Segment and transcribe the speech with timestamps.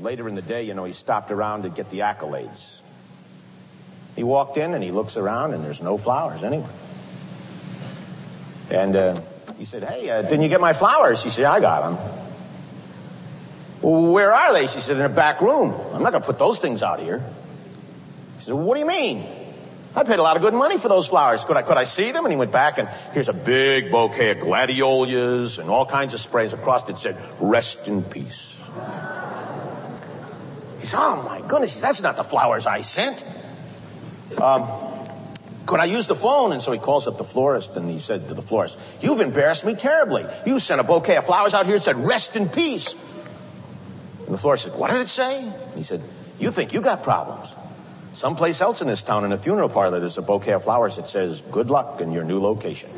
[0.00, 2.78] later in the day, you know, he stopped around to get the accolades.
[4.16, 6.70] He walked in and he looks around and there's no flowers anywhere.
[8.70, 9.20] And uh,
[9.58, 11.20] he said, Hey, uh, didn't you get my flowers?
[11.20, 12.14] She said, I got them.
[13.82, 14.66] Well, where are they?
[14.66, 15.74] She said, In a back room.
[15.92, 17.22] I'm not going to put those things out here.
[18.38, 19.26] He said, What do you mean?
[19.94, 21.42] I paid a lot of good money for those flowers.
[21.42, 22.24] Could I, could I see them?
[22.24, 26.20] And he went back and here's a big bouquet of gladiolus and all kinds of
[26.20, 26.52] sprays.
[26.52, 28.54] Across it said, Rest in peace.
[30.80, 33.24] He Oh my goodness, that's not the flowers I sent.
[34.40, 34.68] Um,
[35.66, 36.52] could I use the phone?
[36.52, 39.64] And so he calls up the florist and he said to the florist, You've embarrassed
[39.64, 40.26] me terribly.
[40.46, 42.94] You sent a bouquet of flowers out here that said, Rest in peace.
[44.26, 45.42] And the florist said, What did it say?
[45.42, 46.02] And he said,
[46.38, 47.52] You think you got problems.
[48.14, 51.06] Someplace else in this town, in a funeral parlor, there's a bouquet of flowers that
[51.06, 52.90] says, Good luck in your new location.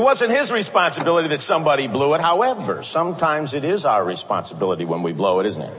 [0.00, 2.20] Wasn't his responsibility that somebody blew it.
[2.20, 5.74] However, sometimes it is our responsibility when we blow it, isn't it?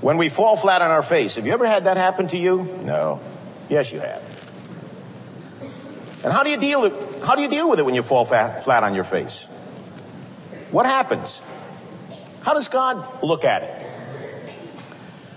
[0.00, 1.34] When we fall flat on our face.
[1.34, 2.62] Have you ever had that happen to you?
[2.84, 3.20] No.
[3.68, 4.22] Yes, you have.
[6.22, 6.90] And how do you deal
[7.24, 9.42] how do you deal with it when you fall flat, flat on your face?
[10.70, 11.40] What happens?
[12.42, 13.86] How does God look at it?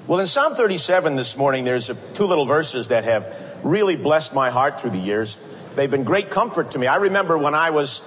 [0.08, 4.33] Well, in Psalm 37 this morning, there's a, two little verses that have really blessed
[4.33, 5.39] my heart through the years.
[5.75, 6.88] They've been great comfort to me.
[6.88, 8.02] I remember when I was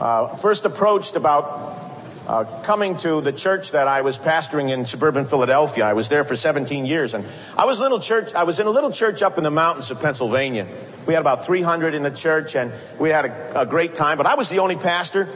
[0.00, 1.76] uh, first approached about
[2.26, 5.84] uh, coming to the church that I was pastoring in suburban Philadelphia.
[5.84, 7.24] I was there for 17 years, and
[7.56, 8.34] I was little church.
[8.34, 10.66] I was in a little church up in the mountains of Pennsylvania.
[11.06, 14.18] We had about 300 in the church, and we had a, a great time.
[14.18, 15.28] But I was the only pastor,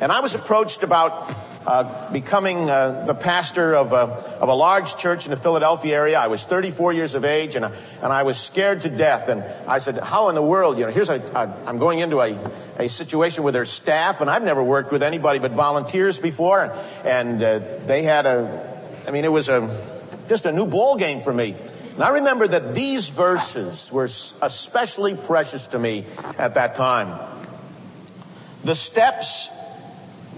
[0.00, 1.34] and I was approached about
[1.66, 4.04] uh, becoming uh, the pastor of a,
[4.40, 6.18] of a large church in the Philadelphia area.
[6.18, 9.28] I was 34 years of age, and, and I was scared to death.
[9.28, 12.20] And I said, how in the world, you know, here's a, a I'm going into
[12.20, 12.38] a,
[12.78, 16.74] a situation with their staff, and I've never worked with anybody but volunteers before.
[17.04, 19.68] And uh, they had a, I mean, it was a,
[20.28, 21.56] just a new ball game for me.
[21.94, 24.08] And I remember that these verses were
[24.40, 26.06] especially precious to me
[26.38, 27.18] at that time.
[28.64, 29.50] The steps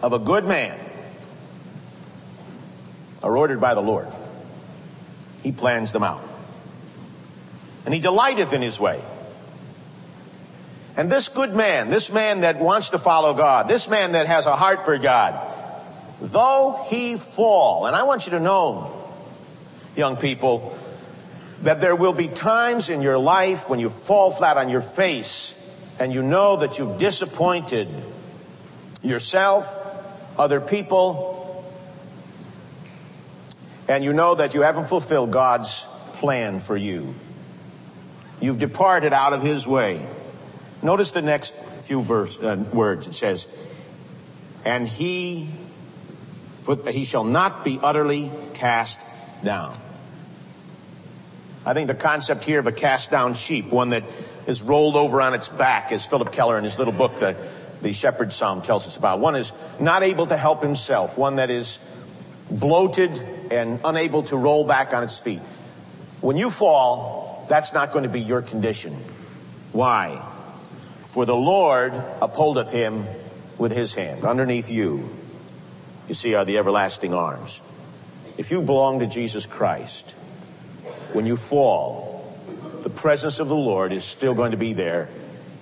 [0.02, 0.78] of a good man
[3.22, 4.08] are ordered by the Lord.
[5.42, 6.22] He plans them out.
[7.84, 9.02] And he delighteth in his way.
[10.96, 14.46] And this good man, this man that wants to follow God, this man that has
[14.46, 15.40] a heart for God,
[16.20, 18.92] though he fall, and I want you to know,
[19.96, 20.78] young people,
[21.62, 25.54] that there will be times in your life when you fall flat on your face
[25.98, 27.88] and you know that you've disappointed
[29.02, 29.78] yourself,
[30.36, 31.41] other people,
[33.92, 37.14] and you know that you haven't fulfilled God's plan for you.
[38.40, 40.06] You've departed out of His way.
[40.80, 43.06] Notice the next few verse, uh, words.
[43.06, 43.46] It says,
[44.64, 45.50] and he,
[46.88, 48.98] he shall not be utterly cast
[49.44, 49.76] down.
[51.66, 54.04] I think the concept here of a cast down sheep, one that
[54.46, 57.36] is rolled over on its back, as Phillip Keller in his little book, the,
[57.82, 59.20] the Shepherd's Psalm tells us about.
[59.20, 61.18] One is not able to help himself.
[61.18, 61.78] One that is
[62.50, 65.40] bloated and unable to roll back on its feet.
[66.20, 68.96] When you fall, that's not going to be your condition.
[69.72, 70.26] Why?
[71.04, 73.06] For the Lord upholdeth him
[73.58, 74.24] with his hand.
[74.24, 75.10] Underneath you,
[76.08, 77.60] you see, are the everlasting arms.
[78.38, 80.12] If you belong to Jesus Christ,
[81.12, 82.36] when you fall,
[82.82, 85.08] the presence of the Lord is still going to be there.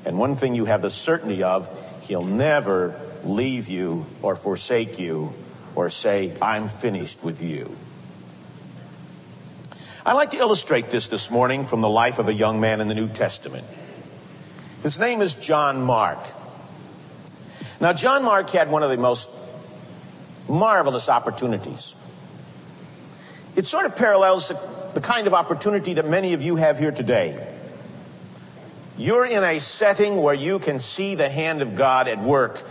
[0.05, 1.69] And one thing you have the certainty of,
[2.03, 5.35] he'll never leave you or forsake you
[5.75, 7.77] or say, I'm finished with you.
[10.05, 12.89] I'd like to illustrate this this morning from the life of a young man in
[12.89, 13.67] the New Testament.
[14.83, 16.19] His name is John Mark.
[17.81, 19.29] Now, John Mark had one of the most
[20.49, 21.95] marvelous opportunities.
[23.57, 24.59] It sort of parallels the,
[24.95, 27.47] the kind of opportunity that many of you have here today.
[28.97, 32.65] You're in a setting where you can see the hand of God at work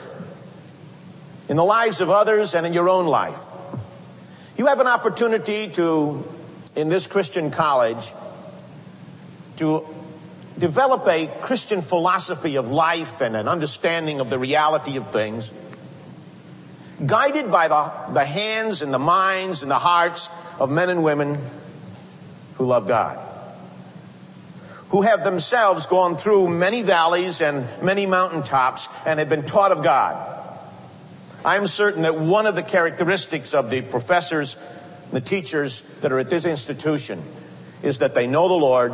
[1.50, 3.44] in the lives of others and in your own life.
[4.56, 6.24] You have an opportunity to,
[6.76, 8.14] in this Christian college,
[9.58, 9.86] to
[10.60, 15.50] develop a Christian philosophy of life and an understanding of the reality of things,
[17.04, 20.30] guided by the, the hands and the minds and the hearts
[20.60, 21.40] of men and women
[22.56, 23.18] who love God,
[24.90, 29.82] who have themselves gone through many valleys and many mountaintops and have been taught of
[29.82, 30.39] God
[31.46, 34.56] I'm certain that one of the characteristics of the professors,
[35.12, 37.22] the teachers that are at this institution
[37.82, 38.94] is that they know the Lord,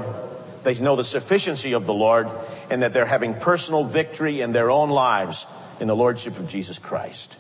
[0.64, 2.30] they know the sufficiency of the Lord,
[2.70, 5.46] and that they're having personal victory in their own lives
[5.80, 7.38] in the Lordship of Jesus Christ.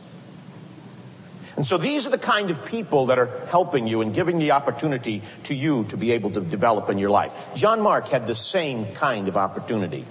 [1.56, 4.52] And so these are the kind of people that are helping you and giving the
[4.52, 7.34] opportunity to you to be able to develop in your life.
[7.56, 10.06] John Mark had the same kind of opportunity.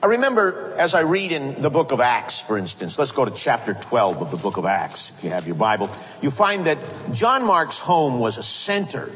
[0.00, 3.32] I remember as I read in the book of Acts, for instance, let's go to
[3.32, 5.90] chapter 12 of the book of Acts, if you have your Bible,
[6.22, 6.78] you find that
[7.12, 9.10] John Mark's home was a center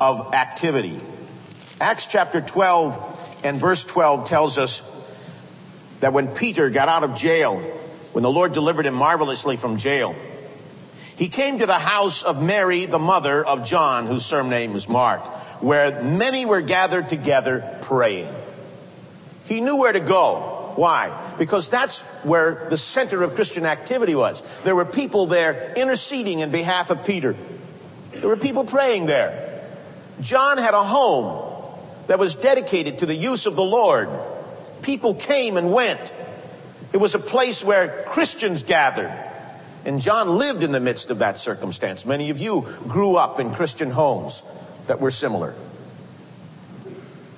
[0.00, 0.98] of activity.
[1.78, 4.80] Acts chapter 12 and verse 12 tells us
[6.00, 7.58] that when Peter got out of jail,
[8.12, 10.14] when the Lord delivered him marvelously from jail,
[11.16, 15.22] he came to the house of Mary, the mother of John, whose surname was Mark,
[15.62, 18.34] where many were gathered together praying.
[19.46, 20.72] He knew where to go.
[20.76, 21.34] Why?
[21.38, 24.42] Because that's where the center of Christian activity was.
[24.64, 27.36] There were people there interceding in behalf of Peter.
[28.12, 29.62] There were people praying there.
[30.20, 31.52] John had a home
[32.06, 34.08] that was dedicated to the use of the Lord.
[34.82, 36.12] People came and went.
[36.92, 39.12] It was a place where Christians gathered.
[39.84, 42.06] And John lived in the midst of that circumstance.
[42.06, 44.42] Many of you grew up in Christian homes
[44.86, 45.54] that were similar.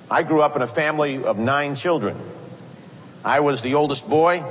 [0.09, 2.19] I grew up in a family of nine children.
[3.25, 4.43] I was the oldest boy,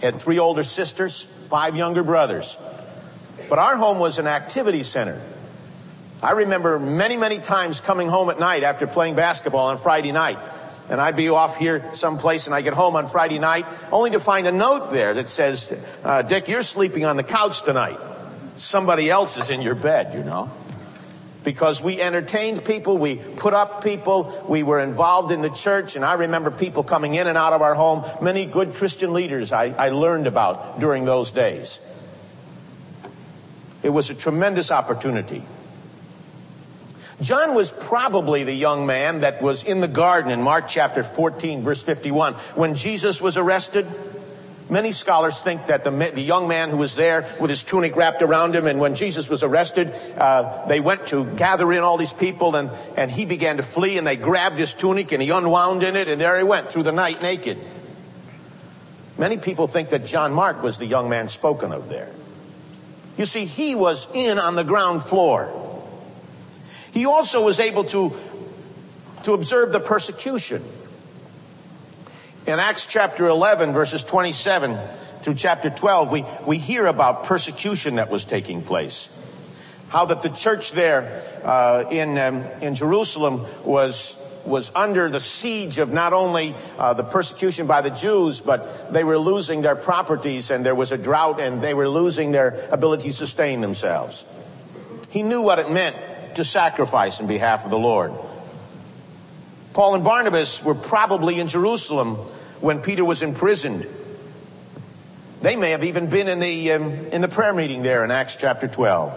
[0.00, 2.56] had three older sisters, five younger brothers.
[3.48, 5.20] But our home was an activity center.
[6.22, 10.38] I remember many, many times coming home at night after playing basketball on Friday night
[10.88, 14.20] and I'd be off here someplace and I get home on Friday night only to
[14.20, 15.72] find a note there that says,
[16.04, 17.98] uh, Dick, you're sleeping on the couch tonight.
[18.56, 20.50] Somebody else is in your bed, you know.
[21.44, 26.04] Because we entertained people, we put up people, we were involved in the church, and
[26.04, 29.66] I remember people coming in and out of our home, many good Christian leaders I,
[29.70, 31.80] I learned about during those days.
[33.82, 35.42] It was a tremendous opportunity.
[37.20, 41.62] John was probably the young man that was in the garden in Mark chapter 14,
[41.62, 43.86] verse 51, when Jesus was arrested.
[44.72, 48.22] Many scholars think that the, the young man who was there with his tunic wrapped
[48.22, 52.14] around him, and when Jesus was arrested, uh, they went to gather in all these
[52.14, 55.82] people, and, and he began to flee, and they grabbed his tunic, and he unwound
[55.82, 57.58] in it, and there he went through the night naked.
[59.18, 62.10] Many people think that John Mark was the young man spoken of there.
[63.18, 65.52] You see, he was in on the ground floor.
[66.92, 68.14] He also was able to,
[69.24, 70.64] to observe the persecution.
[72.44, 74.76] In Acts chapter 11, verses 27
[75.20, 79.08] through chapter 12, we, we hear about persecution that was taking place.
[79.90, 85.78] How that the church there uh, in, um, in Jerusalem was, was under the siege
[85.78, 90.50] of not only uh, the persecution by the Jews, but they were losing their properties
[90.50, 94.24] and there was a drought and they were losing their ability to sustain themselves.
[95.10, 95.94] He knew what it meant
[96.34, 98.12] to sacrifice in behalf of the Lord.
[99.72, 102.16] Paul and Barnabas were probably in Jerusalem
[102.60, 103.86] when Peter was imprisoned.
[105.40, 108.36] They may have even been in the, um, in the prayer meeting there in Acts
[108.36, 109.12] chapter 12.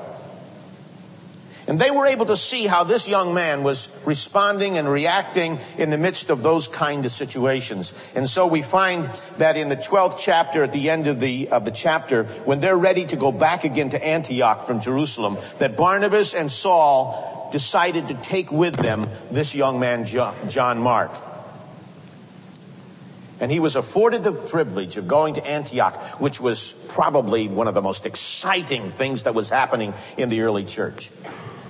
[1.67, 5.89] And they were able to see how this young man was responding and reacting in
[5.89, 7.91] the midst of those kind of situations.
[8.13, 9.05] And so we find
[9.39, 12.77] that in the 12th chapter, at the end of the, of the chapter, when they're
[12.77, 18.13] ready to go back again to Antioch from Jerusalem, that Barnabas and Saul decided to
[18.15, 21.11] take with them this young man, John Mark.
[23.39, 27.73] And he was afforded the privilege of going to Antioch, which was probably one of
[27.73, 31.11] the most exciting things that was happening in the early church.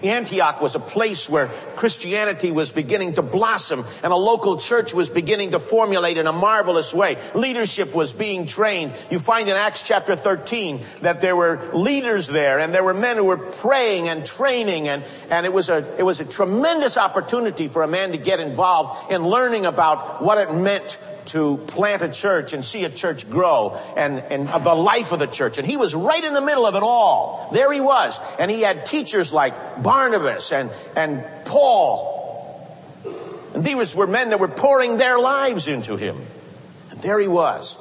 [0.09, 5.09] Antioch was a place where Christianity was beginning to blossom and a local church was
[5.09, 7.17] beginning to formulate in a marvelous way.
[7.33, 8.93] Leadership was being trained.
[9.09, 13.17] You find in Acts chapter 13 that there were leaders there and there were men
[13.17, 17.67] who were praying and training and, and it was a, it was a tremendous opportunity
[17.67, 20.97] for a man to get involved in learning about what it meant
[21.27, 25.27] to plant a church and see a church grow and, and the life of the
[25.27, 25.57] church.
[25.57, 27.49] And he was right in the middle of it all.
[27.51, 28.19] There he was.
[28.39, 32.15] And he had teachers like Barnabas and, and Paul.
[33.53, 36.19] And these were men that were pouring their lives into him.
[36.91, 37.77] And there he was.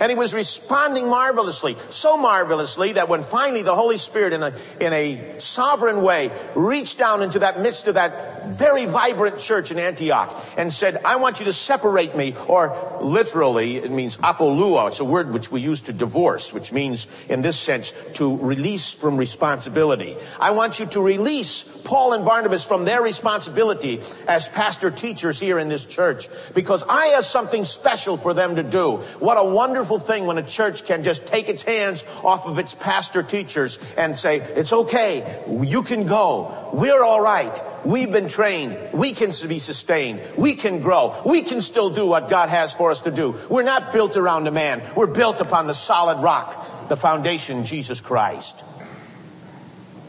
[0.00, 4.54] And he was responding marvelously, so marvelously that when finally the Holy Spirit in a,
[4.80, 9.78] in a sovereign way reached down into that midst of that very vibrant church in
[9.78, 14.88] Antioch and said, I want you to separate me, or literally, it means apolua.
[14.88, 18.92] It's a word which we use to divorce, which means, in this sense, to release
[18.92, 20.16] from responsibility.
[20.40, 25.58] I want you to release Paul and Barnabas from their responsibility as pastor teachers here
[25.58, 28.96] in this church because I have something special for them to do.
[29.18, 32.74] What a wonderful thing when a church can just take its hands off of its
[32.74, 35.42] pastor teachers and say, it's okay.
[35.48, 36.70] You can go.
[36.72, 37.52] We're all right.
[37.84, 38.78] We've been trained.
[38.92, 40.20] We can be sustained.
[40.36, 41.20] We can grow.
[41.24, 43.36] We can still do what God has for us to do.
[43.48, 44.82] We're not built around a man.
[44.94, 48.56] We're built upon the solid rock, the foundation, Jesus Christ.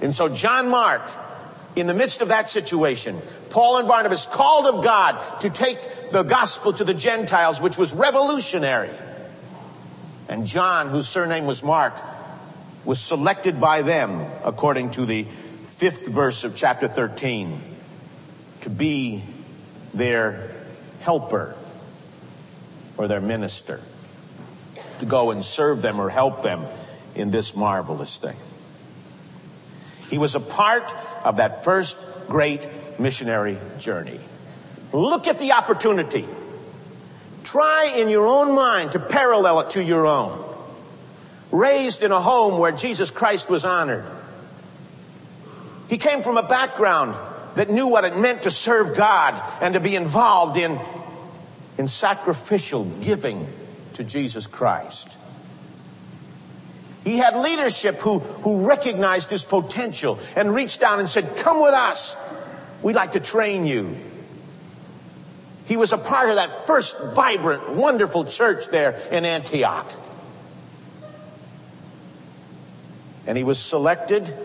[0.01, 1.09] And so John Mark,
[1.75, 5.77] in the midst of that situation, Paul and Barnabas called of God to take
[6.11, 8.89] the gospel to the Gentiles, which was revolutionary.
[10.31, 11.93] And John, whose surname was Mark,
[12.85, 15.27] was selected by them, according to the
[15.67, 17.61] fifth verse of chapter 13
[18.61, 19.23] to be
[19.93, 20.49] their
[21.01, 21.53] helper
[22.95, 23.81] or their minister,
[24.99, 26.65] to go and serve them or help them
[27.13, 28.37] in this marvelous thing.
[30.09, 30.93] He was a part
[31.25, 31.97] of that first
[32.29, 32.61] great
[32.97, 34.21] missionary journey.
[34.93, 36.25] Look at the opportunity.
[37.43, 40.43] Try in your own mind to parallel it to your own.
[41.51, 44.05] Raised in a home where Jesus Christ was honored
[45.91, 47.17] he came from a background
[47.55, 50.79] that knew what it meant to serve God and to be involved in,
[51.77, 53.45] in sacrificial giving
[53.95, 55.17] to Jesus Christ.
[57.03, 61.73] He had leadership who, who recognized his potential and reached down and said, Come with
[61.73, 62.15] us.
[62.81, 63.97] We'd like to train you.
[65.71, 69.89] He was a part of that first vibrant, wonderful church there in Antioch.
[73.25, 74.37] And he was selected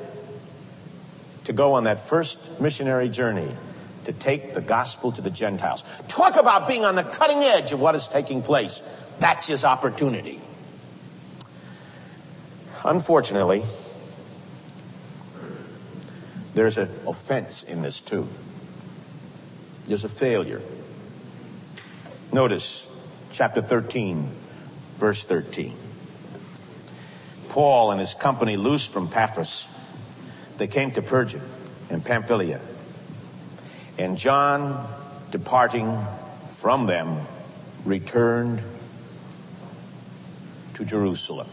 [1.47, 3.51] to go on that first missionary journey
[4.05, 5.83] to take the gospel to the Gentiles.
[6.07, 8.81] Talk about being on the cutting edge of what is taking place.
[9.19, 10.41] That's his opportunity.
[12.85, 13.65] Unfortunately,
[16.55, 18.29] there's an offense in this too.
[19.89, 20.63] There's a failure.
[22.37, 22.87] Notice
[23.33, 24.31] chapter 13,
[24.99, 25.75] verse 13.
[27.49, 29.67] Paul and his company loosed from Paphos
[30.59, 31.41] they came to Perga
[31.89, 32.61] and Pamphylia.
[33.97, 34.87] And John,
[35.31, 35.99] departing
[36.51, 37.23] from them,
[37.87, 38.61] returned
[40.75, 41.49] to Jerusalem.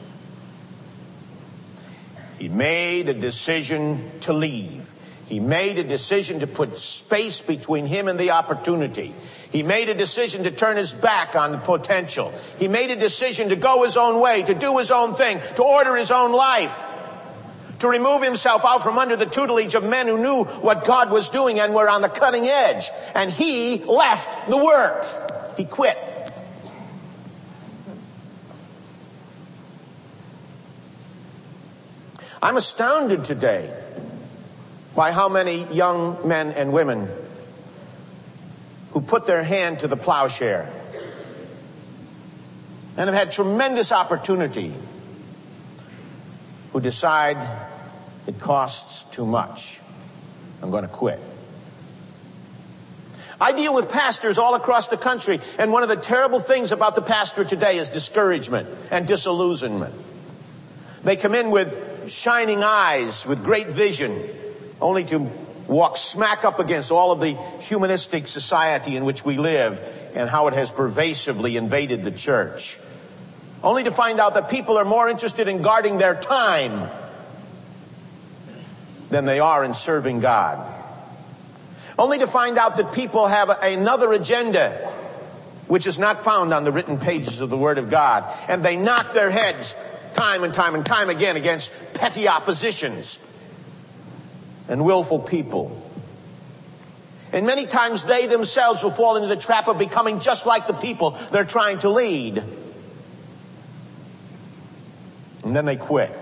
[2.40, 4.94] He made a decision to leave.
[5.28, 9.16] He made a decision to put space between him and the opportunity.
[9.54, 12.34] He made a decision to turn his back on the potential.
[12.58, 15.64] He made a decision to go his own way, to do his own thing, to
[15.64, 16.78] order his own life
[17.84, 21.28] to remove himself out from under the tutelage of men who knew what God was
[21.28, 22.90] doing and were on the cutting edge.
[23.14, 25.58] And he left the work.
[25.58, 25.98] He quit.
[32.42, 33.70] I'm astounded today
[34.96, 37.10] by how many young men and women
[38.94, 40.72] who put their hand to the plowshare
[42.96, 44.72] and have had tremendous opportunity
[46.72, 47.38] who decide
[48.28, 49.82] it costs too much.
[50.62, 51.20] I'm going to quit.
[53.42, 56.96] I deal with pastors all across the country, and one of the terrible things about
[56.96, 59.94] the pastor today is discouragement and disillusionment.
[61.04, 64.24] They come in with shining eyes, with great vision,
[64.80, 65.30] only to
[65.68, 69.82] walk smack up against all of the humanistic society in which we live
[70.14, 72.80] and how it has pervasively invaded the church.
[73.64, 76.90] Only to find out that people are more interested in guarding their time
[79.10, 80.70] than they are in serving God.
[81.98, 84.92] Only to find out that people have another agenda
[85.68, 88.26] which is not found on the written pages of the Word of God.
[88.50, 89.74] And they knock their heads
[90.14, 93.18] time and time and time again against petty oppositions
[94.68, 95.80] and willful people.
[97.32, 100.74] And many times they themselves will fall into the trap of becoming just like the
[100.74, 102.44] people they're trying to lead.
[105.44, 106.16] And then they quit.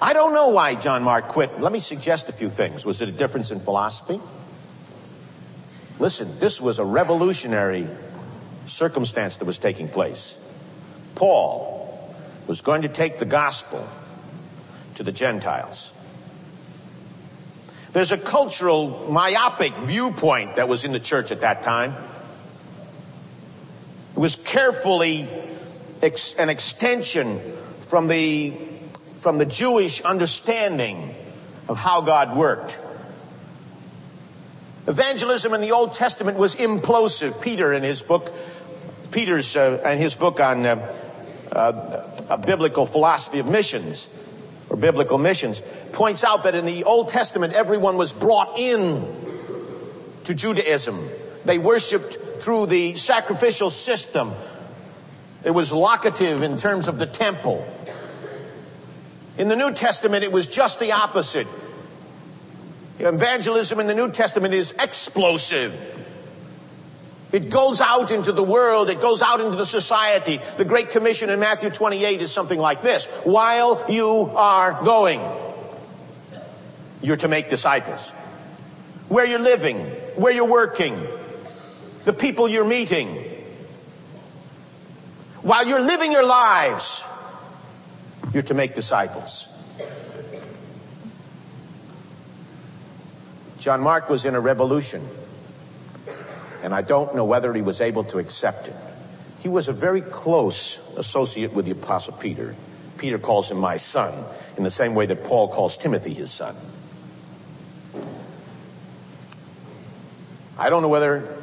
[0.00, 1.60] I don't know why John Mark quit.
[1.60, 2.84] Let me suggest a few things.
[2.84, 4.20] Was it a difference in philosophy?
[6.00, 7.86] Listen, this was a revolutionary
[8.66, 10.36] circumstance that was taking place.
[11.14, 12.16] Paul
[12.48, 13.88] was going to take the gospel
[14.96, 15.92] to the Gentiles.
[17.92, 21.94] There's a cultural myopic viewpoint that was in the church at that time.
[24.16, 25.28] It was carefully
[26.00, 27.40] ex- an extension
[27.80, 28.54] from the
[29.18, 31.14] from the Jewish understanding
[31.68, 32.76] of how God worked.
[34.88, 37.40] Evangelism in the Old Testament was implosive.
[37.40, 38.32] Peter, in his book,
[39.12, 40.96] Peter's uh, in his book on uh,
[41.52, 44.08] uh, biblical philosophy of missions
[44.72, 45.62] or biblical missions,
[45.92, 49.06] points out that in the Old Testament, everyone was brought in
[50.24, 51.10] to Judaism.
[51.44, 54.32] They worshipped through the sacrificial system.
[55.44, 57.66] It was locative in terms of the temple.
[59.36, 61.46] In the New Testament, it was just the opposite.
[62.98, 66.01] Evangelism in the New Testament is explosive.
[67.32, 68.90] It goes out into the world.
[68.90, 70.38] It goes out into the society.
[70.58, 73.06] The Great Commission in Matthew 28 is something like this.
[73.24, 75.20] While you are going,
[77.00, 78.10] you're to make disciples.
[79.08, 79.78] Where you're living,
[80.16, 81.06] where you're working,
[82.04, 83.16] the people you're meeting.
[85.40, 87.02] While you're living your lives,
[88.32, 89.48] you're to make disciples.
[93.58, 95.08] John Mark was in a revolution,
[96.62, 98.76] and I don't know whether he was able to accept it.
[99.40, 102.54] He was a very close associate with the Apostle Peter.
[102.98, 104.24] Peter calls him my son,
[104.56, 106.54] in the same way that Paul calls Timothy his son.
[110.56, 111.36] I don't know whether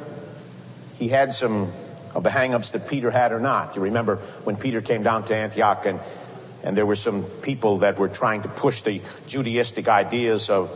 [0.94, 1.72] he had some
[2.14, 3.76] of the hangups that Peter had or not.
[3.76, 6.00] You remember when Peter came down to Antioch and,
[6.62, 10.70] and there were some people that were trying to push the Judaistic ideas of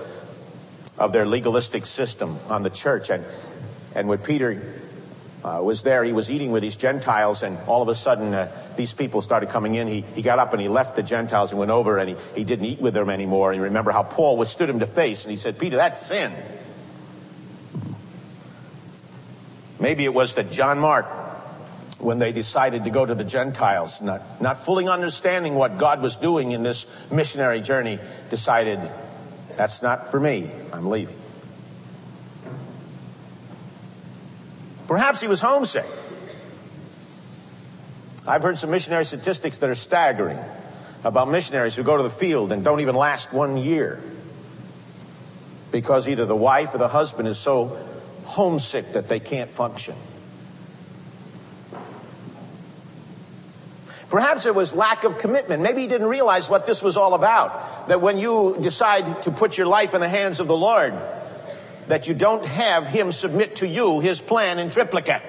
[0.98, 3.10] of their legalistic system on the church.
[3.10, 3.24] And,
[3.94, 4.60] and when Peter
[5.44, 8.50] uh, was there, he was eating with these Gentiles, and all of a sudden, uh,
[8.76, 9.86] these people started coming in.
[9.86, 12.44] He, he got up and he left the Gentiles and went over, and he, he
[12.44, 13.52] didn't eat with them anymore.
[13.52, 16.32] And you remember how Paul withstood him to face, and he said, Peter, that's sin.
[19.78, 21.04] Maybe it was that John Mark,
[21.98, 26.16] when they decided to go to the Gentiles, not, not fully understanding what God was
[26.16, 27.98] doing in this missionary journey,
[28.30, 28.80] decided
[29.56, 30.50] that's not for me.
[30.72, 31.16] I'm leaving.
[34.86, 35.86] Perhaps he was homesick.
[38.26, 40.38] I've heard some missionary statistics that are staggering
[41.04, 44.02] about missionaries who go to the field and don't even last one year
[45.70, 47.78] because either the wife or the husband is so
[48.24, 49.94] homesick that they can't function.
[54.08, 55.62] Perhaps it was lack of commitment.
[55.62, 57.88] Maybe he didn't realize what this was all about.
[57.88, 60.94] That when you decide to put your life in the hands of the Lord,
[61.86, 65.22] that you don't have him submit to you his plan in triplicate.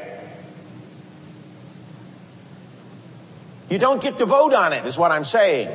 [3.69, 5.69] You don't get to vote on it, is what I'm saying.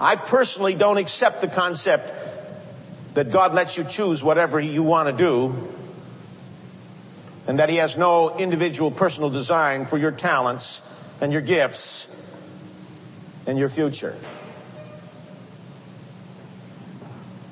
[0.00, 2.14] I personally don't accept the concept
[3.14, 5.68] that God lets you choose whatever you want to do
[7.48, 10.80] and that He has no individual personal design for your talents
[11.20, 12.06] and your gifts
[13.46, 14.16] and your future.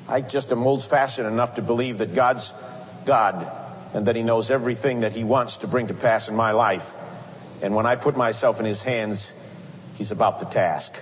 [0.08, 2.52] I just am old fashioned enough to believe that God's
[3.04, 3.50] God
[3.94, 6.94] and that He knows everything that He wants to bring to pass in my life.
[7.62, 9.32] And when I put myself in His hands,
[9.96, 10.94] He's about the task.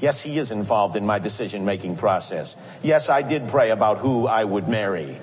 [0.00, 2.54] Yes, He is involved in my decision making process.
[2.82, 5.16] Yes, I did pray about who I would marry.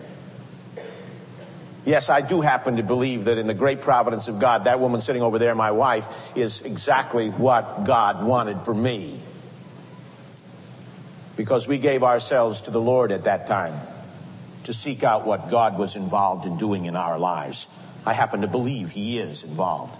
[1.85, 5.01] Yes, I do happen to believe that in the great providence of God, that woman
[5.01, 9.19] sitting over there, my wife, is exactly what God wanted for me.
[11.39, 13.79] Because we gave ourselves to the Lord at that time
[14.65, 17.65] to seek out what God was involved in doing in our lives.
[18.05, 19.97] I happen to believe He is involved.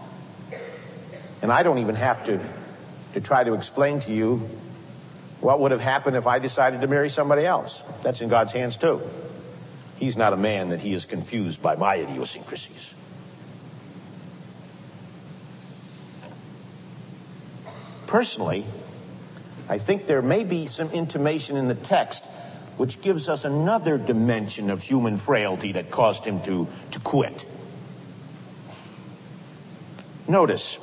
[1.42, 2.46] And I don't even have to,
[3.14, 4.50] to try to explain to you
[5.40, 7.84] what would have happened if I decided to marry somebody else.
[8.04, 9.02] That's in God's hands too.
[9.96, 12.94] He's not a man that he is confused by my idiosyncrasies.
[18.08, 18.66] Personally,
[19.70, 22.26] I think there may be some intimation in the text
[22.78, 27.46] which gives us another dimension of human frailty that caused him to, to quit.
[30.28, 30.78] Notice,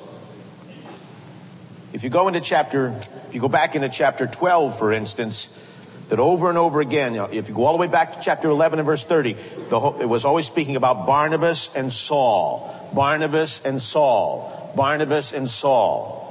[1.93, 5.49] if you go into chapter, if you go back into chapter 12, for instance,
[6.09, 8.79] that over and over again, if you go all the way back to chapter 11
[8.79, 9.37] and verse 30,
[9.71, 12.91] whole, it was always speaking about Barnabas and Saul.
[12.95, 14.73] Barnabas and Saul.
[14.77, 16.26] Barnabas and Saul.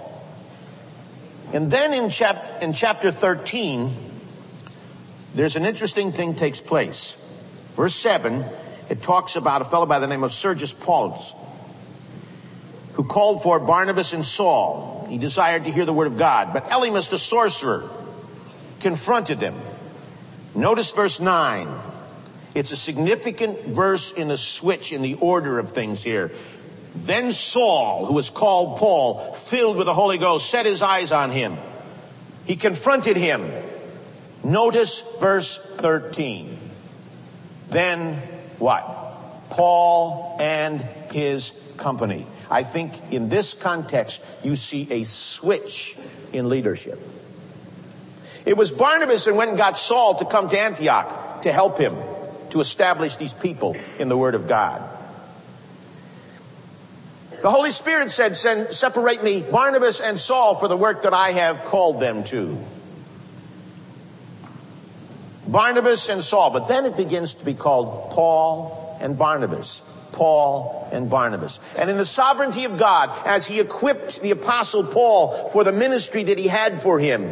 [1.54, 3.96] And then in, chap, in chapter 13,
[5.36, 7.16] there's an interesting thing takes place.
[7.76, 8.46] Verse 7,
[8.90, 11.34] it talks about a fellow by the name of Sergius Paulus,
[12.94, 15.08] who called for Barnabas and Saul.
[15.10, 16.54] He desired to hear the word of God.
[16.54, 17.90] But Elymas the sorcerer,
[18.80, 19.60] confronted them.
[20.56, 21.68] Notice verse 9.
[22.56, 26.32] It's a significant verse in the switch in the order of things here.
[26.96, 31.32] Then Saul, who was called Paul, filled with the Holy Ghost, set his eyes on
[31.32, 31.58] him.
[32.46, 33.52] He confronted him.
[34.44, 36.58] Notice verse 13.
[37.70, 38.16] Then
[38.60, 39.50] what?
[39.50, 40.82] Paul and
[41.12, 42.26] his company.
[42.50, 45.98] I think in this context, you see a switch
[46.32, 47.00] in leadership.
[48.46, 51.96] It was Barnabas and went and got Saul to come to Antioch to help him
[52.52, 54.82] to establish these people in the Word of God.
[57.46, 61.30] The Holy Spirit said, Send, separate me, Barnabas and Saul, for the work that I
[61.30, 62.58] have called them to.
[65.48, 69.84] Barnabas and Saul, but then it begins to be called Paul and Barnabas.
[70.12, 71.60] Paul and Barnabas.
[71.78, 76.24] And in the sovereignty of God, as he equipped the apostle Paul for the ministry
[76.24, 77.32] that he had for him,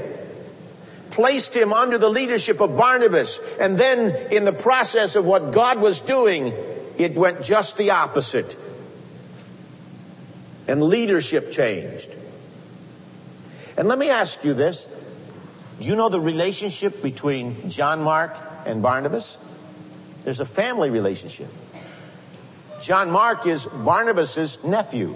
[1.10, 5.82] placed him under the leadership of Barnabas, and then in the process of what God
[5.82, 6.54] was doing,
[7.00, 8.56] it went just the opposite.
[10.68, 12.10] And leadership changed.
[13.78, 14.88] And let me ask you this.
[15.80, 19.38] Do you know the relationship between John Mark and Barnabas?
[20.24, 21.50] There's a family relationship.
[22.82, 25.16] John Mark is Barnabas's nephew.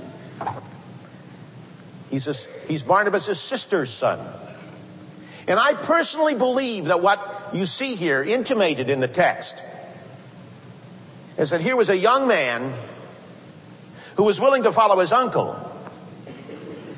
[2.10, 2.33] He's, a,
[2.67, 4.25] he's Barnabas's sister's son.
[5.47, 9.63] And I personally believe that what you see here intimated in the text
[11.38, 12.73] is that here was a young man
[14.17, 15.56] who was willing to follow his uncle,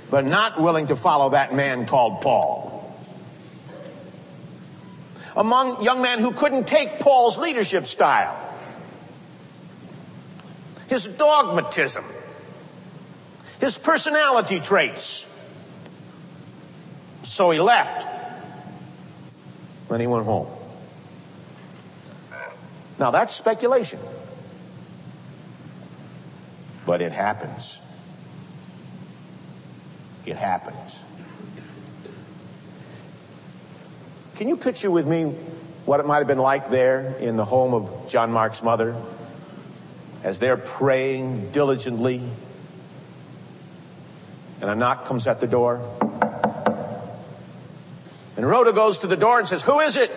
[0.10, 2.68] but not willing to follow that man called Paul.
[5.36, 8.48] Among young men who couldn't take Paul's leadership style
[10.88, 12.04] his dogmatism,
[13.60, 15.28] his personality traits.
[17.22, 18.08] So he left.
[19.88, 20.48] Then he went home.
[22.98, 24.00] Now that's speculation.
[26.90, 27.78] But it happens.
[30.26, 30.96] It happens.
[34.38, 35.26] Can you picture with me
[35.86, 38.96] what it might have been like there in the home of John Mark's mother?
[40.24, 42.22] as they're praying diligently,
[44.60, 45.80] and a knock comes at the door.
[48.36, 50.12] And Rhoda goes to the door and says, Who is it?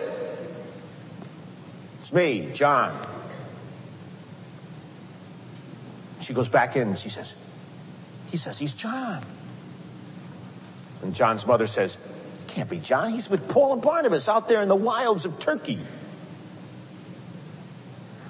[1.99, 3.12] It's me, John.
[6.23, 7.33] She goes back in and she says,
[8.31, 9.23] He says he's John.
[11.01, 11.97] And John's mother says,
[12.47, 13.11] Can't be John.
[13.11, 15.79] He's with Paul and Barnabas out there in the wilds of Turkey.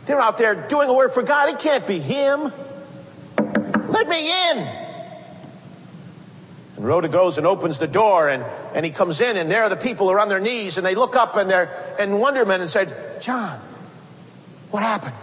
[0.05, 1.49] They're out there doing a work for God.
[1.49, 2.51] It can't be him.
[3.89, 4.57] Let me in.
[6.75, 9.69] And Rhoda goes and opens the door and, and he comes in and there are
[9.69, 12.61] the people who are on their knees and they look up and they're in wonderment
[12.61, 13.59] and said, John,
[14.71, 15.15] what happened?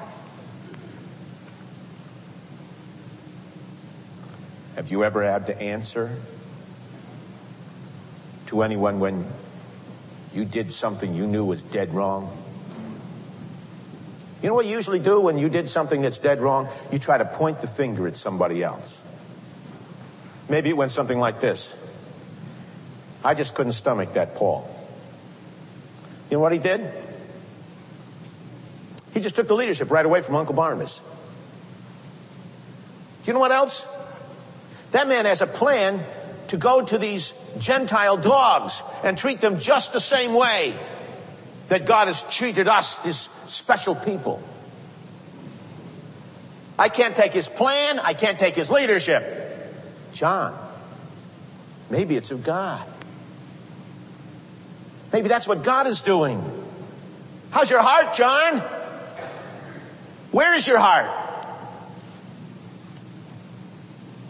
[4.81, 6.11] Have you ever had to answer
[8.47, 9.27] to anyone when
[10.33, 12.35] you did something you knew was dead wrong?
[14.41, 16.67] You know what you usually do when you did something that's dead wrong?
[16.91, 19.03] You try to point the finger at somebody else.
[20.49, 21.75] Maybe it went something like this.
[23.23, 24.67] I just couldn't stomach that Paul.
[26.31, 26.91] You know what he did?
[29.13, 30.99] He just took the leadership right away from Uncle Barnabas.
[33.25, 33.87] Do you know what else?
[34.91, 36.05] That man has a plan
[36.49, 40.75] to go to these Gentile dogs and treat them just the same way
[41.69, 44.43] that God has treated us, this special people.
[46.77, 48.01] I can't take his plan.
[48.01, 49.23] I can't take his leadership.
[50.13, 50.59] John,
[51.89, 52.85] maybe it's of God.
[55.13, 56.43] Maybe that's what God is doing.
[57.51, 58.59] How's your heart, John?
[60.33, 61.11] Where is your heart?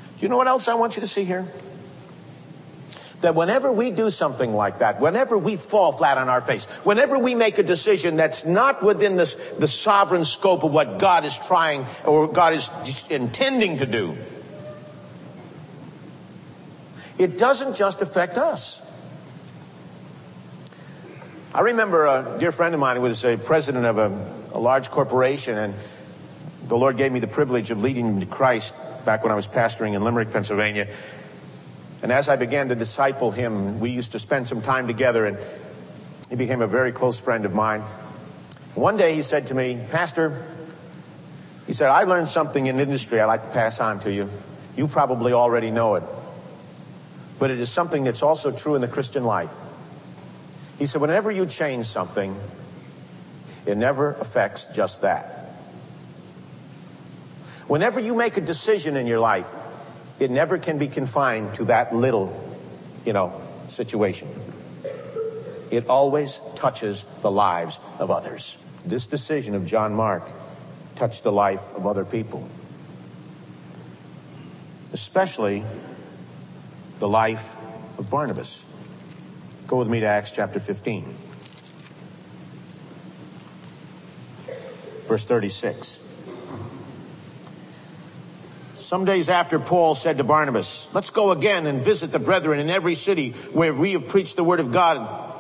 [0.03, 1.47] Do you know what else I want you to see here?
[3.21, 7.19] that whenever we do something like that, whenever we fall flat on our face, whenever
[7.19, 11.87] we make a decision that's not within the sovereign scope of what God is trying
[12.05, 12.71] or God is
[13.11, 14.17] intending to do,
[17.19, 18.81] it doesn't just affect us.
[21.53, 24.91] I remember a dear friend of mine who was a president of a, a large
[24.91, 25.75] corporation, and
[26.69, 28.73] the Lord gave me the privilege of leading him to Christ
[29.05, 30.89] back when I was pastoring in Limerick, Pennsylvania.
[32.03, 35.39] And as I began to disciple him, we used to spend some time together, and
[36.29, 37.83] he became a very close friend of mine.
[38.75, 40.47] One day he said to me, Pastor,
[41.67, 44.31] he said, I learned something in industry I'd like to pass on to you.
[44.77, 46.05] You probably already know it.
[47.39, 49.53] But it is something that's also true in the Christian life.
[50.79, 52.39] He said, whenever you change something,
[53.67, 55.40] it never affects just that.
[57.71, 59.55] Whenever you make a decision in your life,
[60.19, 62.35] it never can be confined to that little,
[63.07, 64.27] you know, situation.
[65.71, 68.57] it always touches the lives of others.
[68.85, 70.29] This decision of John Mark
[70.97, 72.49] touched the life of other people,
[74.93, 75.63] especially
[76.99, 77.55] the life
[77.99, 78.65] of Barnabas.
[79.69, 81.15] Go with me to Acts chapter 15,
[85.07, 86.00] verse 36.
[88.91, 92.71] Some days after Paul said to Barnabas, Let's go again and visit the brethren in
[92.71, 95.33] every city where we have preached the word of God.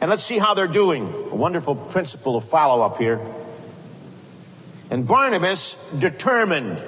[0.00, 1.02] And let's see how they're doing.
[1.02, 3.20] A wonderful principle of follow up here.
[4.88, 6.82] And Barnabas determined.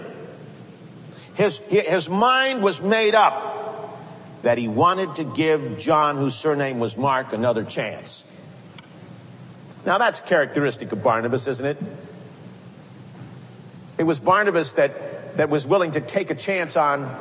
[1.35, 3.95] His, his mind was made up
[4.41, 8.25] that he wanted to give John, whose surname was Mark, another chance.
[9.85, 11.77] Now that's characteristic of Barnabas, isn't it?
[13.99, 17.17] It was Barnabas that that was willing to take a chance on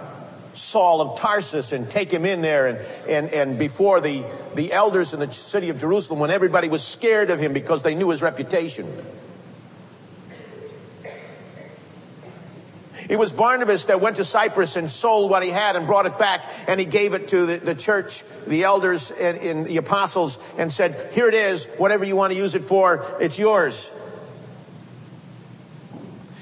[0.54, 5.14] Saul of Tarsus and take him in there and, and, and before the, the elders
[5.14, 8.22] in the city of Jerusalem when everybody was scared of him because they knew his
[8.22, 9.06] reputation.
[13.10, 16.18] It was Barnabas that went to Cyprus and sold what he had and brought it
[16.18, 20.38] back and he gave it to the, the church, the elders and, and the apostles
[20.58, 23.90] and said, here it is, whatever you want to use it for, it's yours.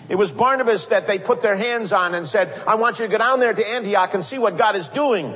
[0.10, 3.12] It was Barnabas that they put their hands on and said, I want you to
[3.12, 5.34] go down there to Antioch and see what God is doing.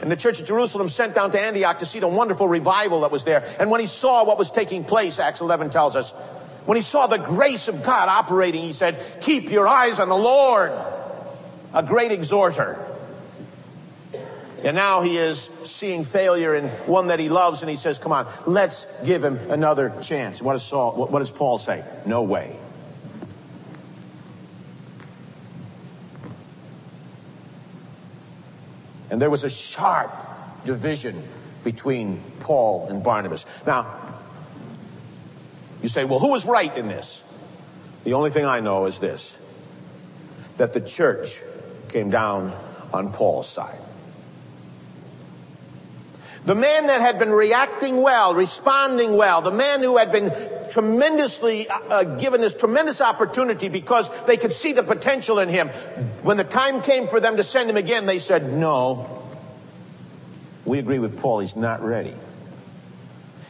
[0.00, 3.10] And the church of Jerusalem sent down to Antioch to see the wonderful revival that
[3.10, 3.44] was there.
[3.58, 6.12] And when he saw what was taking place, Acts 11 tells us,
[6.64, 10.16] when he saw the grace of God operating, he said, keep your eyes on the
[10.16, 10.70] Lord.
[11.74, 12.84] A great exhorter.
[14.62, 18.12] And now he is seeing failure in one that he loves and he says, come
[18.12, 20.40] on, let's give him another chance.
[20.40, 21.84] What does Saul, what does Paul say?
[22.06, 22.56] No way.
[29.10, 30.12] And there was a sharp
[30.64, 31.22] division
[31.64, 33.44] between Paul and Barnabas.
[33.66, 33.86] Now,
[35.82, 37.22] you say, well, who was right in this?
[38.04, 39.34] The only thing I know is this
[40.56, 41.38] that the church
[41.88, 42.52] came down
[42.92, 43.78] on Paul's side.
[46.44, 50.32] The man that had been reacting well, responding well, the man who had been
[50.70, 55.68] tremendously uh, uh, given this tremendous opportunity because they could see the potential in him.
[56.22, 59.22] When the time came for them to send him again, they said, no.
[60.64, 62.14] We agree with Paul, he's not ready.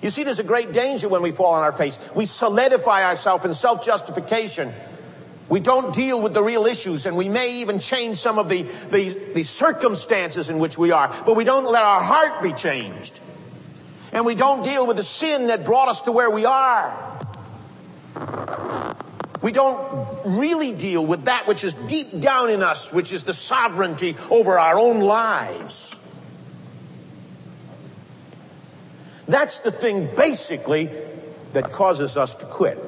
[0.01, 1.99] You see, there's a great danger when we fall on our face.
[2.15, 4.73] We solidify ourselves in self-justification.
[5.49, 8.67] We don't deal with the real issues and we may even change some of the,
[8.91, 13.19] the, the circumstances in which we are, but we don't let our heart be changed.
[14.13, 17.05] And we don't deal with the sin that brought us to where we are.
[19.41, 23.35] We don't really deal with that which is deep down in us, which is the
[23.35, 25.95] sovereignty over our own lives.
[29.27, 30.91] That's the thing basically
[31.53, 32.88] that causes us to quit.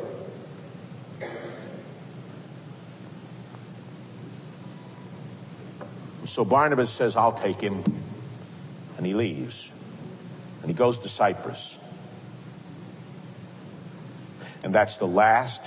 [6.31, 7.83] So Barnabas says, I'll take him.
[8.97, 9.69] And he leaves.
[10.62, 11.75] And he goes to Cyprus.
[14.62, 15.61] And that's the last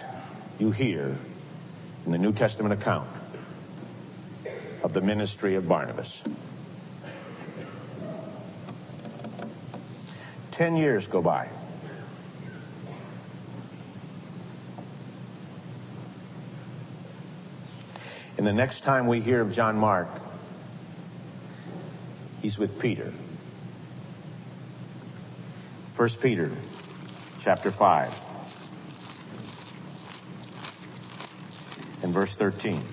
[0.59, 1.17] you hear
[2.05, 3.09] in the New Testament account
[4.83, 6.21] of the ministry of Barnabas.
[10.51, 11.49] Ten years go by.
[18.37, 20.07] And the next time we hear of John Mark,
[22.43, 23.11] he's with Peter.
[25.95, 26.51] 1 Peter
[27.39, 28.21] chapter 5
[32.03, 32.83] and verse 13.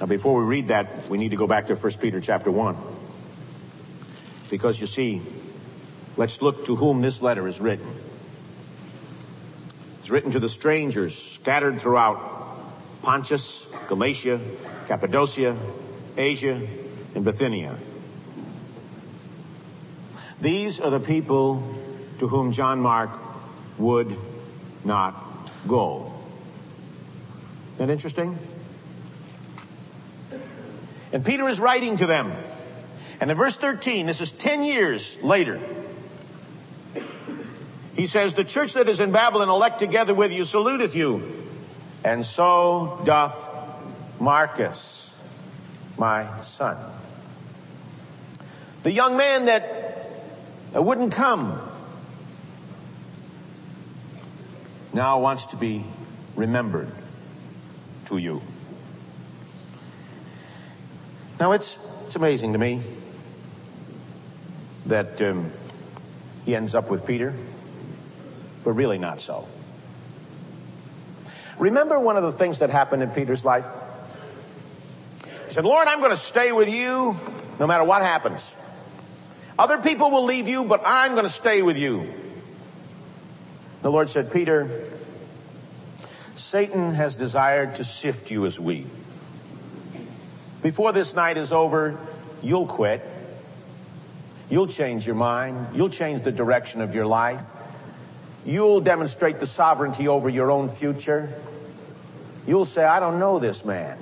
[0.00, 2.76] Now before we read that, we need to go back to 1 Peter chapter 1.
[4.50, 5.22] Because you see,
[6.16, 7.94] let's look to whom this letter is written.
[10.00, 12.38] It's written to the strangers scattered throughout
[13.02, 14.40] Pontus, Galatia,
[14.88, 15.54] Cappadocia,
[16.16, 16.66] Asia,
[17.14, 17.76] and Bithynia.
[20.40, 21.62] These are the people
[22.20, 23.10] to whom John Mark
[23.76, 24.16] would
[24.84, 26.10] not go.
[27.74, 28.38] Isn't that interesting?
[31.12, 32.32] And Peter is writing to them.
[33.20, 35.60] And in verse 13, this is 10 years later,
[37.94, 41.46] he says, The church that is in Babylon, elect together with you, saluteth you.
[42.04, 43.47] And so doth
[44.20, 45.14] Marcus,
[45.96, 46.76] my son.
[48.82, 50.10] The young man that
[50.74, 51.60] wouldn't come
[54.92, 55.84] now wants to be
[56.34, 56.90] remembered
[58.06, 58.42] to you.
[61.38, 62.80] Now it's, it's amazing to me
[64.86, 65.52] that um,
[66.44, 67.34] he ends up with Peter,
[68.64, 69.46] but really not so.
[71.58, 73.66] Remember one of the things that happened in Peter's life?
[75.48, 77.16] He said, Lord, I'm going to stay with you
[77.58, 78.54] no matter what happens.
[79.58, 82.12] Other people will leave you, but I'm going to stay with you.
[83.80, 84.90] The Lord said, Peter,
[86.36, 88.86] Satan has desired to sift you as wheat.
[90.60, 91.98] Before this night is over,
[92.42, 93.02] you'll quit.
[94.50, 95.74] You'll change your mind.
[95.74, 97.42] You'll change the direction of your life.
[98.44, 101.32] You'll demonstrate the sovereignty over your own future.
[102.46, 103.98] You'll say, I don't know this man.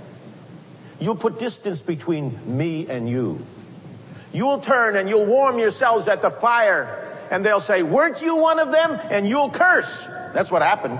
[0.98, 3.44] You'll put distance between me and you.
[4.32, 8.58] You'll turn and you'll warm yourselves at the fire and they'll say, weren't you one
[8.58, 8.98] of them?
[9.10, 10.06] And you'll curse.
[10.32, 10.98] That's what happened.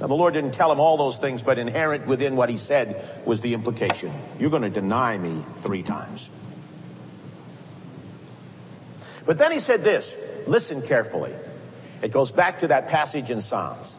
[0.00, 3.02] Now, the Lord didn't tell him all those things, but inherent within what he said
[3.24, 4.12] was the implication.
[4.38, 6.28] You're going to deny me three times.
[9.24, 10.14] But then he said this
[10.46, 11.32] listen carefully.
[12.02, 13.96] It goes back to that passage in Psalms.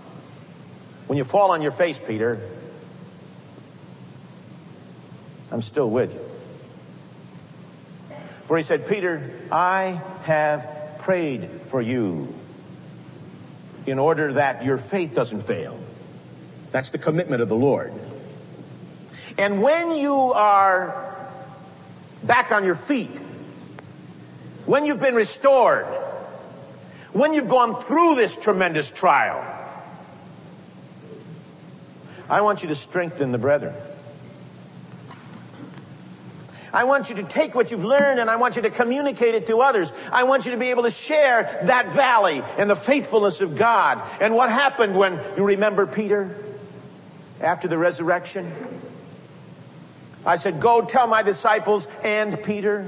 [1.07, 2.39] When you fall on your face, Peter,
[5.55, 6.19] I'm still with you.
[8.43, 12.35] For he said, Peter, I have prayed for you
[13.85, 15.79] in order that your faith doesn't fail.
[16.73, 17.93] That's the commitment of the Lord.
[19.37, 21.15] And when you are
[22.21, 23.17] back on your feet,
[24.65, 25.85] when you've been restored,
[27.13, 29.41] when you've gone through this tremendous trial,
[32.27, 33.73] I want you to strengthen the brethren.
[36.75, 39.47] I want you to take what you've learned and I want you to communicate it
[39.47, 39.93] to others.
[40.11, 44.03] I want you to be able to share that valley and the faithfulness of God.
[44.19, 46.35] And what happened when you remember Peter
[47.39, 48.53] after the resurrection?
[50.25, 52.85] I said, go tell my disciples and Peter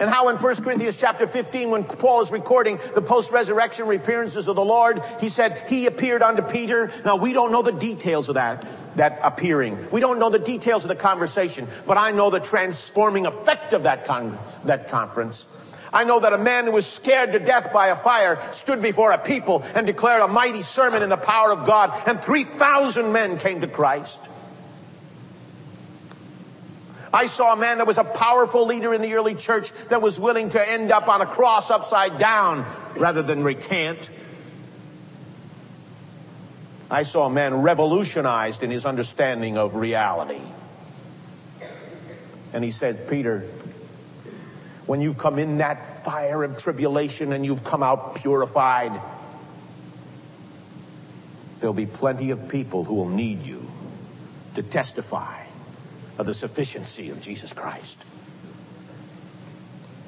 [0.00, 4.56] and how in 1 Corinthians chapter 15, when Paul is recording the post-resurrection appearances of
[4.56, 6.90] the Lord, he said, he appeared unto Peter.
[7.04, 9.88] Now we don't know the details of that, that appearing.
[9.90, 13.84] We don't know the details of the conversation, but I know the transforming effect of
[13.84, 15.46] that con- that conference.
[15.92, 19.10] I know that a man who was scared to death by a fire stood before
[19.10, 23.38] a people and declared a mighty sermon in the power of God, and 3,000 men
[23.38, 24.20] came to Christ.
[27.12, 30.20] I saw a man that was a powerful leader in the early church that was
[30.20, 32.64] willing to end up on a cross upside down
[32.96, 34.10] rather than recant.
[36.90, 40.40] I saw a man revolutionized in his understanding of reality.
[42.52, 43.48] And he said, Peter,
[44.86, 49.00] when you've come in that fire of tribulation and you've come out purified,
[51.60, 53.70] there'll be plenty of people who will need you
[54.56, 55.44] to testify
[56.18, 57.98] of the sufficiency of Jesus Christ.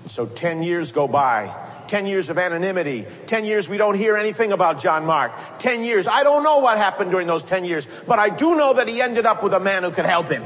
[0.08, 1.54] So 10 years go by.
[1.92, 3.04] 10 years of anonymity.
[3.26, 5.30] 10 years we don't hear anything about John Mark.
[5.58, 6.08] 10 years.
[6.08, 9.02] I don't know what happened during those 10 years, but I do know that he
[9.02, 10.42] ended up with a man who could help him.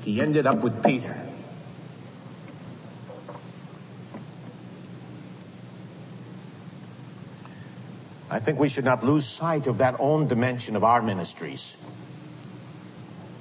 [0.00, 1.14] He ended up with Peter.
[8.30, 11.74] I think we should not lose sight of that own dimension of our ministries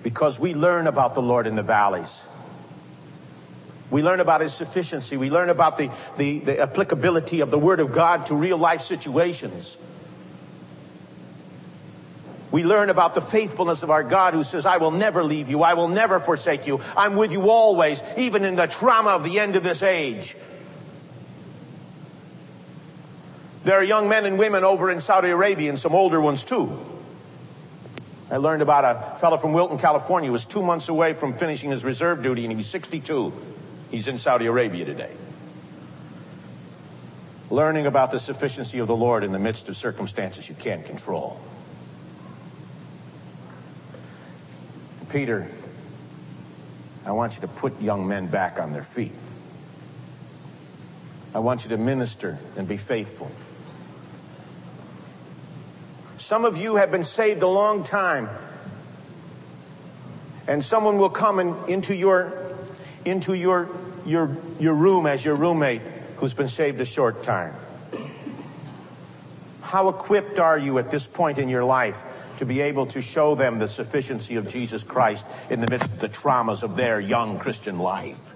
[0.03, 2.19] because we learn about the Lord in the valleys.
[3.91, 5.17] We learn about his sufficiency.
[5.17, 8.81] We learn about the, the, the, applicability of the Word of God to real life
[8.81, 9.77] situations.
[12.51, 15.61] We learn about the faithfulness of our God who says, I will never leave you.
[15.61, 16.81] I will never forsake you.
[16.97, 20.35] I'm with you always, even in the trauma of the end of this age.
[23.63, 26.79] There are young men and women over in Saudi Arabia and some older ones too
[28.31, 31.71] I learned about a fellow from Wilton, California, who was two months away from finishing
[31.71, 33.33] his reserve duty, and he was 62.
[33.91, 35.11] He's in Saudi Arabia today.
[37.49, 41.39] Learning about the sufficiency of the Lord in the midst of circumstances you can't control.
[45.09, 45.49] Peter,
[47.05, 49.13] I want you to put young men back on their feet.
[51.33, 53.31] I want you to minister and be faithful.
[56.19, 58.29] Some of you have been saved a long time.
[60.47, 62.48] And someone will come in, into your,
[63.05, 63.69] into your,
[64.05, 65.81] your, your room as your roommate
[66.17, 67.55] who's been saved a short time.
[69.61, 72.03] How equipped are you at this point in your life
[72.37, 75.99] to be able to show them the sufficiency of Jesus Christ in the midst of
[75.99, 78.33] the traumas of their young Christian life?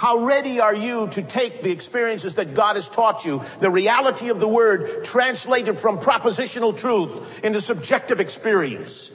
[0.00, 4.30] How ready are you to take the experiences that God has taught you, the reality
[4.30, 9.10] of the word translated from propositional truth into subjective experience?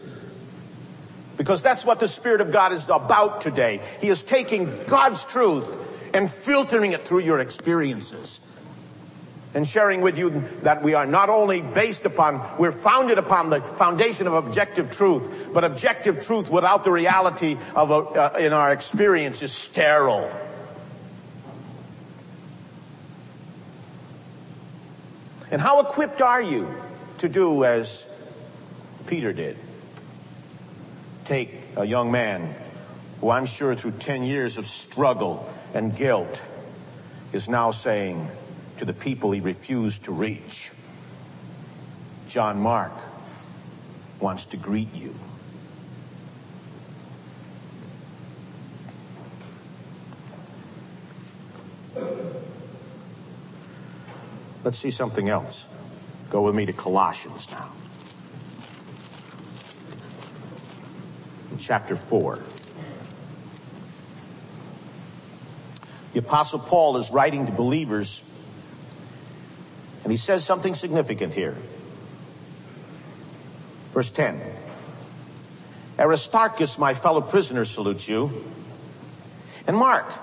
[1.38, 3.82] Because that's what the Spirit of God is about today.
[4.00, 5.66] He is taking God's truth
[6.14, 8.40] and filtering it through your experiences.
[9.54, 13.62] And sharing with you that we are not only based upon, we're founded upon the
[13.62, 18.74] foundation of objective truth, but objective truth without the reality of a, uh, in our
[18.74, 20.30] experience is sterile.
[25.52, 26.68] And how equipped are you
[27.20, 28.06] to do as
[29.08, 29.58] Peter did?
[31.26, 32.54] Take a young man
[33.20, 36.42] who I'm sure through 10 years of struggle and guilt
[37.34, 38.30] is now saying
[38.78, 40.72] to the people he refused to reach,
[42.28, 42.94] John Mark
[44.20, 45.16] wants to greet you.
[54.64, 55.66] Let's see something else.
[56.30, 57.72] Go with me to Colossians now.
[61.60, 62.40] Chapter 4.
[66.14, 68.22] The Apostle Paul is writing to believers,
[70.04, 71.58] and he says something significant here.
[73.92, 74.42] Verse 10
[75.98, 78.44] Aristarchus, my fellow prisoner, salutes you.
[79.68, 80.14] And Mark,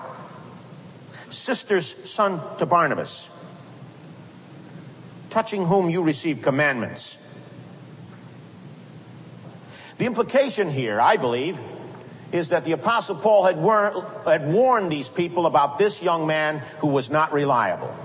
[1.29, 3.27] sister's son to Barnabas,
[5.29, 7.17] touching whom you receive commandments.
[9.97, 11.59] The implication here, I believe,
[12.31, 16.59] is that the Apostle Paul had, war- had warned these people about this young man
[16.79, 17.95] who was not reliable,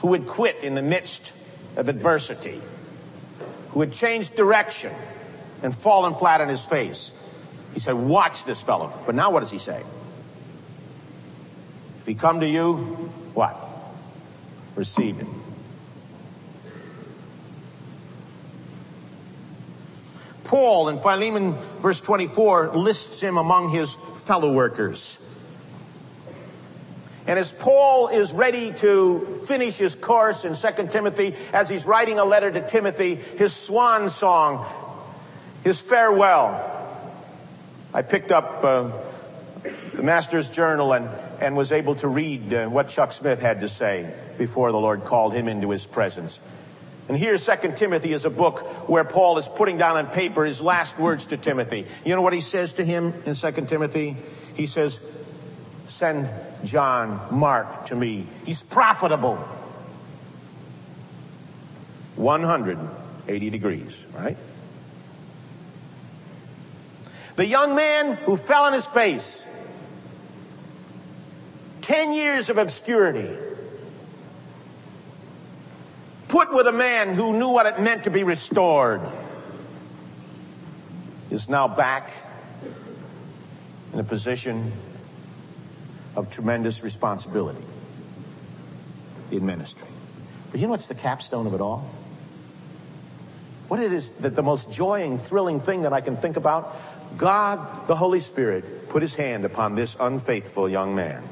[0.00, 1.32] who had quit in the midst
[1.76, 2.60] of adversity,
[3.70, 4.92] who had changed direction
[5.62, 7.12] and fallen flat on his face.
[7.72, 8.92] He said, Watch this fellow.
[9.06, 9.82] But now what does he say?
[12.00, 12.74] If he come to you,
[13.34, 13.56] what?
[14.76, 15.39] Receive him.
[20.50, 23.94] Paul in Philemon verse 24 lists him among his
[24.24, 25.16] fellow workers.
[27.28, 32.18] And as Paul is ready to finish his course in 2 Timothy, as he's writing
[32.18, 34.66] a letter to Timothy, his swan song,
[35.62, 36.66] his farewell,
[37.94, 38.90] I picked up uh,
[39.94, 41.08] the Master's Journal and,
[41.40, 45.04] and was able to read uh, what Chuck Smith had to say before the Lord
[45.04, 46.40] called him into his presence.
[47.10, 50.60] And here, Second Timothy is a book where Paul is putting down on paper his
[50.60, 51.88] last words to Timothy.
[52.04, 54.16] You know what he says to him in Second Timothy?
[54.54, 55.00] He says,
[55.88, 56.30] send
[56.64, 58.28] John Mark to me.
[58.46, 59.38] He's profitable.
[62.14, 64.36] 180 degrees, right?
[67.34, 69.44] The young man who fell on his face,
[71.82, 73.36] 10 years of obscurity,
[76.30, 79.02] put with a man who knew what it meant to be restored,
[81.30, 82.10] is now back
[83.92, 84.72] in a position
[86.14, 87.64] of tremendous responsibility
[89.32, 89.86] in ministry.
[90.50, 91.88] But you know what's the capstone of it all?
[93.68, 96.76] What it is that the most joying, thrilling thing that I can think about?
[97.16, 101.22] God, the Holy Spirit, put his hand upon this unfaithful young man.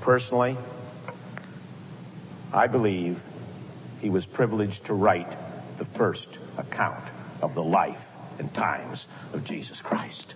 [0.00, 0.56] Personally,
[2.52, 3.22] I believe
[4.00, 5.36] he was privileged to write
[5.78, 7.04] the first account
[7.42, 10.34] of the life and times of Jesus Christ.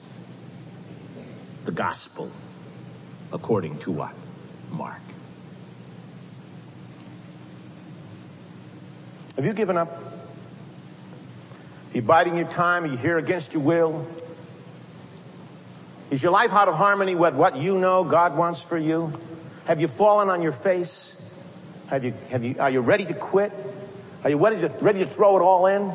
[1.64, 2.30] The gospel
[3.32, 4.14] according to what?
[4.70, 5.00] Mark.
[9.36, 9.90] Have you given up?
[9.90, 12.84] Are you biding your time?
[12.84, 14.06] Are you here against your will?
[16.10, 19.12] Is your life out of harmony with what you know God wants for you?
[19.64, 21.16] Have you fallen on your face?
[21.92, 23.52] Have you, have you, are you ready to quit?
[24.24, 25.92] Are you ready to, ready to throw it all in?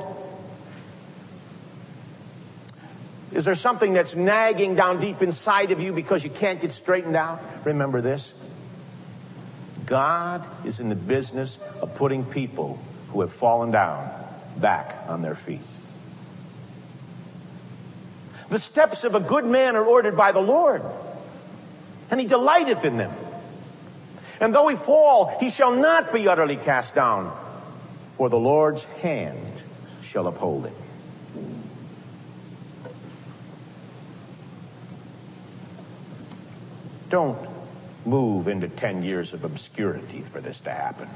[3.31, 7.15] Is there something that's nagging down deep inside of you because you can't get straightened
[7.15, 7.41] out?
[7.65, 8.31] Remember this.
[9.87, 12.79] God is in the business of putting people
[13.09, 14.07] who have fallen down
[14.57, 15.61] back on their feet.
[18.49, 20.83] The steps of a good man are ordered by the Lord,
[22.11, 23.11] and he delighteth in them.
[24.39, 27.35] And though he fall, he shall not be utterly cast down,
[28.09, 29.39] for the Lord's hand
[30.01, 30.75] shall uphold him.
[37.09, 37.37] Don't
[38.05, 41.09] move into 10 years of obscurity for this to happen.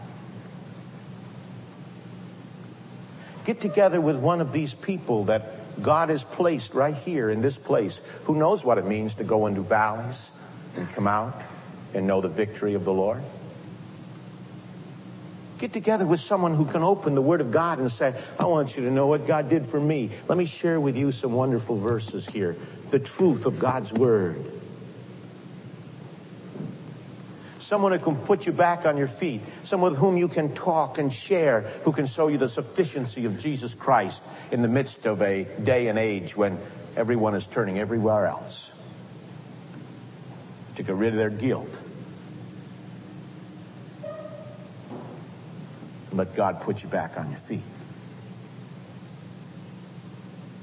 [3.46, 7.58] Get together with one of these people that God has placed right here in this
[7.58, 10.32] place who knows what it means to go into valleys
[10.76, 11.36] and come out
[11.94, 13.24] and know the victory of the Lord?
[15.62, 18.76] Get together with someone who can open the Word of God and say, I want
[18.76, 20.10] you to know what God did for me.
[20.28, 22.58] Let me share with you some wonderful verses here.
[22.90, 24.44] The truth of God's Word.
[27.60, 29.42] Someone who can put you back on your feet.
[29.64, 33.40] Someone with whom you can talk and share, who can show you the sufficiency of
[33.40, 36.58] Jesus Christ in the midst of a day and age when
[36.96, 38.72] everyone is turning everywhere else
[40.76, 41.70] to get rid of their guilt
[46.12, 47.62] let God put you back on your feet.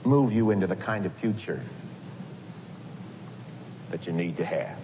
[0.05, 1.61] Move you into the kind of future
[3.90, 4.78] that you need to have.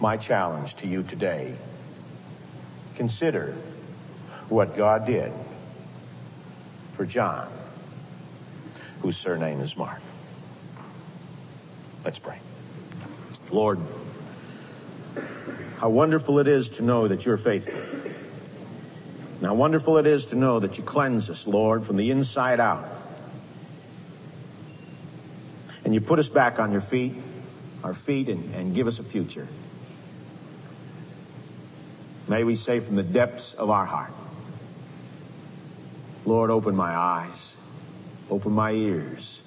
[0.00, 1.54] My challenge to you today
[2.94, 3.54] consider
[4.48, 5.32] what God did
[6.92, 7.50] for John,
[9.02, 10.00] whose surname is Mark.
[12.04, 12.38] Let's pray.
[13.50, 13.78] Lord,
[15.78, 17.80] how wonderful it is to know that you're faithful.
[19.36, 22.58] And how wonderful it is to know that you cleanse us, Lord, from the inside
[22.58, 22.88] out.
[25.84, 27.14] And you put us back on your feet,
[27.84, 29.46] our feet, and, and give us a future.
[32.26, 34.12] May we say from the depths of our heart,
[36.26, 37.56] Lord, open my eyes,
[38.28, 39.42] open my ears,